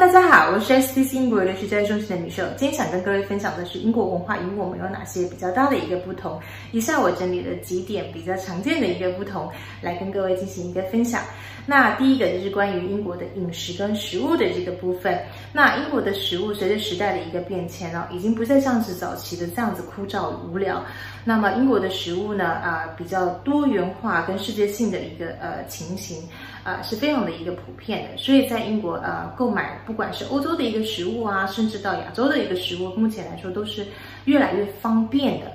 [0.00, 2.42] 大家好，我是 STC 英国留学教育中心的米秀。
[2.56, 6.40] 今天想跟各位分享的是英国文化与我们有哪些比较大的一个不同。
[6.72, 9.50] 以下我整理了几点比较常见的一个不同，
[9.82, 11.20] 来跟各位进行一个分享。
[11.66, 15.18] 那第一个就是关于英国的饮食跟食物的这个部分。
[15.52, 20.84] 那英国的食物随着时代的一个变迁哦，已经不再像是早期的这样子枯燥无聊。
[21.24, 26.22] 那么英国的食物呢，啊、比较多元化跟世界性的一个呃情形，
[26.64, 28.16] 啊、是非常的一个普遍的。
[28.16, 33.86] 所以在英国呃购买，不管是欧洲的一个食物啊，甚至到亚洲的一个食物，目前来说都是
[34.24, 35.52] 越来越方便的。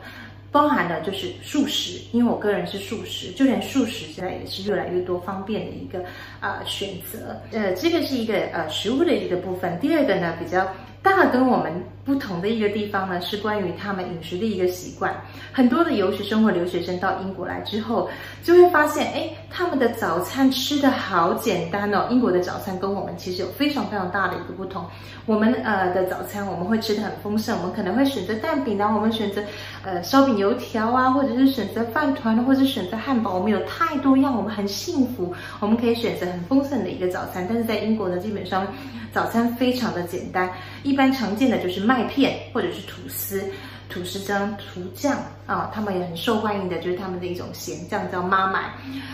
[0.55, 5.99] 包含的就是素食，因为我个人是素食，就连素食现在也是越来越多方便的一个
[6.39, 7.37] 啊、呃、选择。
[7.51, 9.77] 呃，这个是一个呃食物的一个部分。
[9.81, 10.65] 第二个呢，比较
[11.03, 11.73] 大跟我们
[12.05, 15.11] 不同的一个地方呢，是关于他们饮食的一个习惯。
[15.51, 18.07] 很多的游学生或留学生到英国来之后，
[18.43, 22.07] 就会发现，哎，他们的早餐吃的好简单哦。
[22.11, 24.85] 英国的早餐跟我们其实有非常非常大的一个不同。
[25.25, 29.41] 我们呃的早餐我们会吃的很丰盛，我们可能会选择蛋饼啊，我们选择
[29.83, 33.33] 呃烧饼油条啊，或者是选择饭团，或者是选择汉堡。
[33.33, 37.47] 我们有太多样，我们很幸福，我们可以选择很丰盛的一个早餐。
[37.49, 38.67] 但是在英国呢，基本上
[39.11, 40.47] 早餐非常的简单，
[40.83, 43.43] 一般常见的就是麦麦片或者是吐司。
[43.87, 45.15] 吐司酱涂酱
[45.45, 48.73] 啊，他们也很受欢迎的，就是他们的一种咸酱叫妈麦。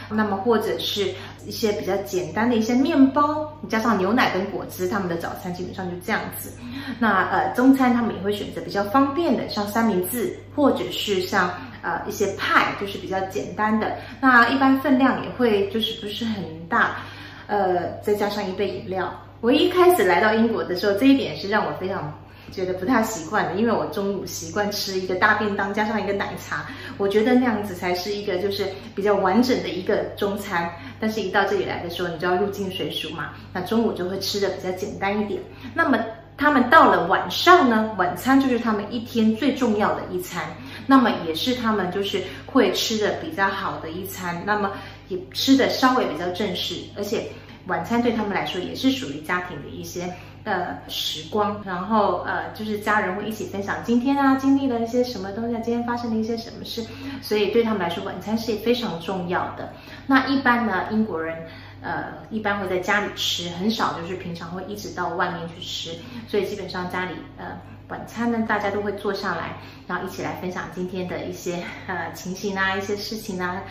[0.10, 1.14] 那么或者是
[1.46, 6.54] 一些比较简单的一些面包，加上牛奶跟果汁，他们的早餐基本上就这样子。
[7.00, 13.98] 那呃中餐他们也会选择比较方便的，像三明治，或者是像呃一些派，就是比较简单的。
[14.22, 17.00] 那一般分量也会就是不是很大，
[17.48, 19.14] 呃再加上一杯饮料。
[19.42, 22.18] 我一开始来到英国的时候，这一点是让我非常。
[22.52, 26.66] 觉得不太习惯的，因为我中午习惯吃一个大便当加上一个奶茶，
[26.98, 30.70] 我觉得那样子才是一个就是比较完整的一个中餐。
[31.00, 35.42] 但是，一到这里来的时候，你就要入境随俗嘛，那中午就会吃的比较简单一点。
[35.74, 35.98] 那么
[36.38, 40.44] 他们到了晚上呢，晚餐就是他们一天最重要的一餐，
[40.86, 44.72] 那么也是他们就是会吃的比较好的一餐，那么
[45.08, 47.24] 也吃的稍微比较正式，而且
[47.68, 50.12] 晚餐对他们来说也是属于家庭的一些。
[50.44, 56.84] 呃，时光，然后呃，就是家人会一起分享今天啊经历了一些什么东西，今天发生了一些什么事，
[57.22, 59.72] 所以对他们来说，晚餐是非常重要的。
[60.08, 61.38] 那一般呢，英国人
[61.82, 67.60] 呃一般会在家里吃，很少就是平常会一直到外面去吃，所以基本上家里呃
[67.92, 73.62] 晚餐呢，大家都会坐上来，然后一起来分享今天的一些 呃情形啊，一些事情啊，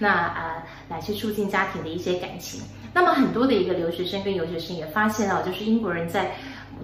[0.00, 2.60] 那呃来去促进家庭的一些感情。
[2.92, 6.32] 那么很多的一个留学生跟游学生也发现了，就是英国人在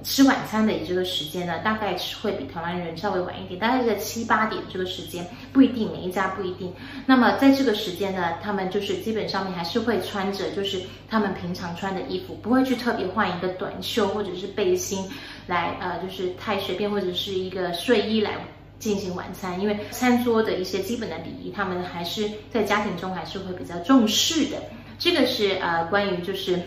[0.02, 6.72] 吃晚餐的这个时间呢，大概是会比台湾人稍微晚一点，大概在七八点这个时间，不一定每一家不一定。
[7.06, 15.08] 那么在这个时间呢，他们就是基本上面还是会穿着就是他们平常穿的衣服，不会去特别换一个短袖或者是背心
[15.46, 18.32] 来呃，就是太随便或者是一个睡衣来
[18.78, 24.58] 进行晚餐，因为餐桌的一些基本的礼仪，他们还是在家庭中还是会比较重视的。
[24.98, 26.60] 这个是呃关于就是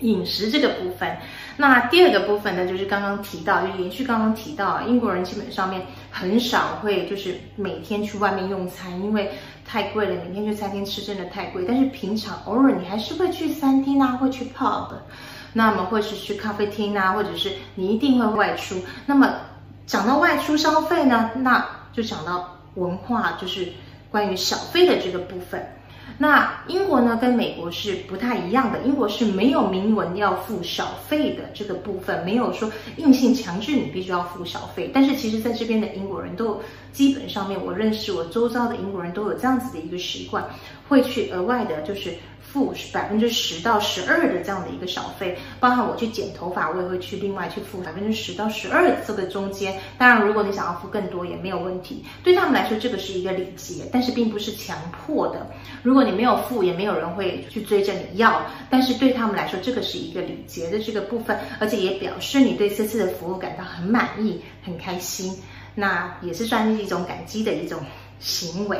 [0.00, 1.16] 饮食这个部分，
[1.56, 9.30] 那第二个部分呢，就是刚刚提到，就延续刚刚提到，英国人基本上面很少会就是每天去外面用餐，因为
[9.66, 11.64] 太贵了，每天去餐厅吃真的太贵。
[11.66, 14.92] 但是平常偶尔你还是会去餐厅啊，会去 pub，
[15.52, 18.76] 那么会是去咖啡厅啊，或者是你一定会外出。
[19.04, 19.34] 那么
[19.84, 23.66] 讲到外出消费呢，那就讲到文化，就是
[24.10, 25.66] 关于小费的这个部分。
[26.16, 28.80] 那英国呢，跟美国是不太一样的。
[28.82, 34.90] 英国是没有明文要付小费的这个部分，没有说硬性强制你必须要付小费。
[34.94, 36.60] 但是其实在这边的英国人都
[36.92, 40.44] 基本上面，我认识我周遭的英国人都有这样子的一个习惯，
[40.88, 42.14] 会去额外的就是。
[42.50, 49.78] 付百分之十到十二的这样的一个小费，包含我去剪头发，我也会去另外去付百分之十到十二这个中间。
[49.98, 52.02] 当然，如果你想要付更多也没有问题。
[52.24, 55.46] 对他们来说，这个是一个礼节，但是并不是强迫的。
[55.82, 58.42] 如果你没有付，也没有人会去追着你要。
[58.70, 65.36] 但是对他们来说，这个是一个礼节的这个部分，而且也表示你对这次的服务感到很满意、很开心。
[65.74, 67.78] 那也是算是一种感激的一种
[68.18, 68.76] 行为。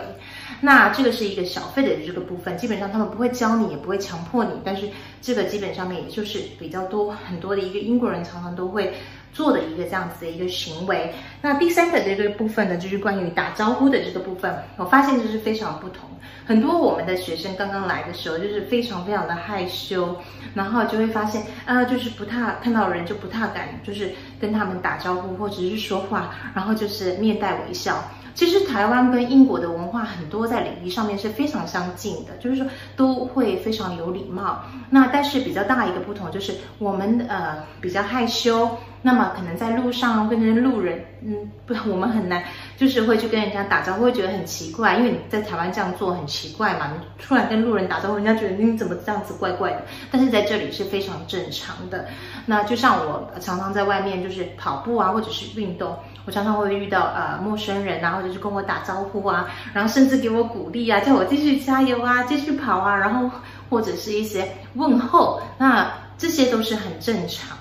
[0.61, 4.89] 那这个是一个小费的这个部分，基本上他们不会教你，也不会强迫你，但是
[5.21, 8.95] 这个基本上面也就是比较多很多的一个英国人常常都会
[9.33, 11.13] 做的一个这样子的一个行为。
[11.43, 16.09] 那第三个这个部分呢，就是关于打招呼的这个部分，我发现就是非常不同。
[16.47, 20.17] 很多我们的学生刚刚来的时候，就是非常非常的害羞，
[20.55, 24.11] 然后就会发现啊，就是不太看到人就不太敢，就是
[24.41, 28.03] 跟他们打招呼或者是说话，然后就是面带微笑。
[28.39, 32.65] 其实台湾跟英国的文化很多在礼仪上面是非常相近的，就是说
[32.95, 34.63] 都会非常有礼貌。
[34.91, 38.71] 那但是比较大一个不同就是我们呃比较害羞。
[39.03, 42.45] 那么可能在路上跟人路人，嗯，不，我们很难，
[42.79, 49.83] 就是会去跟人家打招呼，会觉得很奇怪，因为你在台湾这样做很奇怪嘛，你突然跟路人打招呼，人家觉得你怎么这样子怪怪的，
[50.13, 52.07] 但是在这里是非常正常的。
[52.47, 63.29] 那就像我常常在外面就是跑步啊，或者是运动，我常常会遇到呃陌生人啊，或者是跟我打招呼啊，然后甚至给我鼓励啊，叫我继续加油啊，继续跑啊，然后
[63.69, 67.58] 或者是一些问候，那这些都是很正常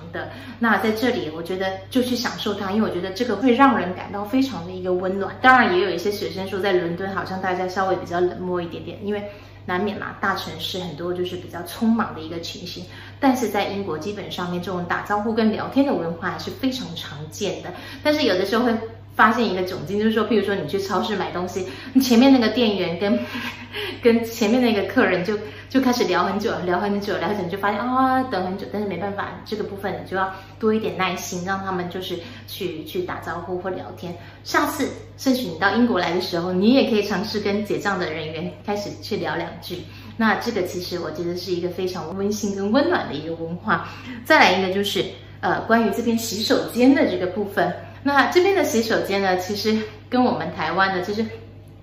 [0.60, 5.36] 那在这里，我觉得就去享受它，因为我觉得这个会让人感到非常的一个温暖。
[5.42, 9.24] 当然，也有一些学生说，在伦敦好像大家稍微比较冷漠一点点，因为
[9.66, 12.86] 难免嘛，大城市很多就是比较匆忙的一个情形。
[13.20, 17.74] 但是在英国，基本上面这种打招呼跟聊天的文化还是非常常见的。
[18.04, 18.74] 但是有的时候会
[19.18, 23.20] 发现一个窘境，就是说，譬如说你去超市买东西，你前面那个店员跟
[24.02, 25.38] 跟前面那个客人就
[25.68, 28.66] 就开始聊很久，聊很久，聊很久，就发现啊、等很久。
[28.72, 32.18] 但是没办法，这个部分你就要多一点耐心，让他们就是
[32.48, 34.16] 去去打招呼或聊天。
[34.44, 34.88] 下次，
[35.18, 39.80] 甚至你到英国来的时候，你也可以尝试跟结账的人员开始去聊两句。
[40.16, 43.90] 那这个其实我觉得是一个非常温馨跟温暖的一个文化。
[44.24, 45.04] 再来一个就是
[45.42, 47.74] 呃，关于这边洗手间的这个部分。
[48.08, 49.78] 那这边的洗手间呢，其实
[50.10, 51.26] 跟我们台湾的其实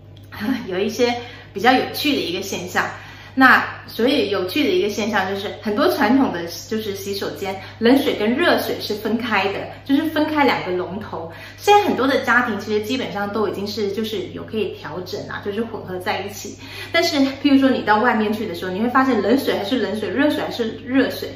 [0.66, 1.14] 有一些
[1.52, 2.82] 比较有趣的一个现象。
[3.34, 11.30] 那所以有趣的一个现象就是，很多传统的就是洗手间，冷水跟热水是分开的，就是分开两个龙头。
[11.58, 16.56] 现在很多的家庭其实基本上都已经是就是有可以调整啊，就是混合在一起。
[16.90, 21.28] 但是譬如说你到外面去的时候，你会发现冷水还是冷水，热水还是热水。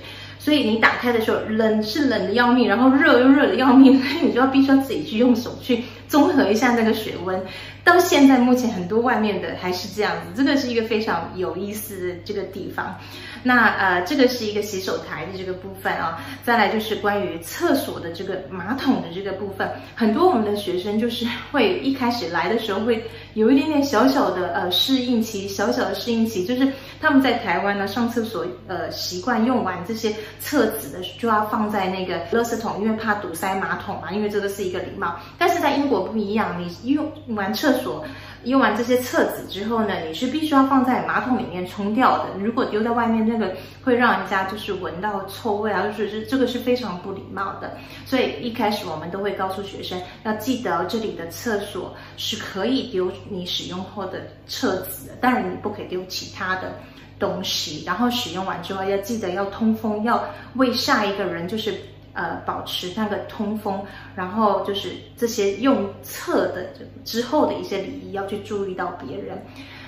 [0.49, 7.39] 所以你打开的时候，冷是冷的要命，然后热又热的要命，所以你就要必须要自己去用手去综合一下那个水温。
[7.85, 12.99] 到现在目前很多外面的还是这样子，这个是一个非常有意思的这个地方。
[13.43, 23.05] 那呃，这个是一个洗手台的这个部分啊，再来就是关于厕所的这个马桶的这个部分，很多我们的学生就是会一开始来的时候会
[23.38, 35.17] 有一点点小小的呃适应期，小小的适应期，就是他们在台湾呢上厕所呃习惯用完这些厕纸的就要放在那个垃圾桶，因为怕堵塞马桶嘛，因为这个是一个礼貌。
[35.38, 38.05] 但是在英国不一样，你用完厕所。
[38.44, 42.25] 用完这些厕纸之后呢，你是必须要放在马桶里面冲掉的。
[42.38, 47.76] 如果丢在外面，那个会让人家就是闻到臭味啊，就是这这个是非常不礼貌的。
[48.06, 56.73] 所以一开始我们都会告诉学生，要记得这里的厕所是可以丢你使用后的厕纸的，当然你不可以丢其他的
[57.19, 57.85] 东西。
[57.85, 60.25] 然后使用完之后要记得要通风，要
[60.55, 61.75] 为下一个人就是。
[62.14, 63.84] 呃，保持那个通风，
[64.16, 66.66] 然后就是这些用厕的
[67.05, 69.40] 之后的一些礼仪要去注意到别人。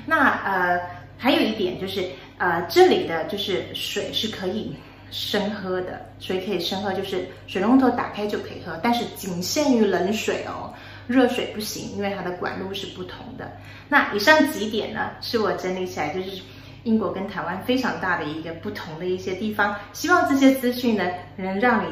[0.06, 0.81] 那呃，
[1.19, 2.08] 还有一点就是
[2.38, 4.75] 呃，这里的就是水是可以
[5.11, 10.73] 生喝的，水可以生喝，就是水龙头打开就可以喝，但是仅限于冷水哦，
[11.08, 13.50] 热水不行，因为它的管路是不同的。
[13.88, 16.40] 那以上几点呢，是我整理起来就是
[16.84, 19.75] 英国跟台湾非常大的一个不同的一些地方。
[19.93, 21.88] 希望这些资讯呢，能让你。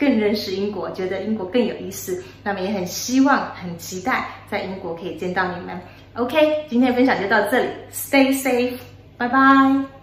[0.00, 5.78] 更认识英国，觉得英国更有意思，那么也很希望、很期待在英国可以见到你们。
[6.14, 8.78] OK，今天的分享就到这里，Stay safe，
[9.18, 9.99] 拜拜。